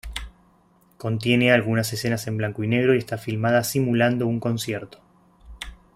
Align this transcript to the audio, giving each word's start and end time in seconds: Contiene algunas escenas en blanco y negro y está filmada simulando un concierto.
Contiene 0.97 1.51
algunas 1.51 1.93
escenas 1.93 2.25
en 2.25 2.35
blanco 2.35 2.63
y 2.63 2.67
negro 2.67 2.95
y 2.95 2.97
está 2.97 3.19
filmada 3.19 3.63
simulando 3.63 4.25
un 4.25 4.39
concierto. 4.39 4.99